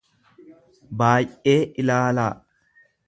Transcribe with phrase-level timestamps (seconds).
[1.01, 2.31] baay'ee ilaalaa.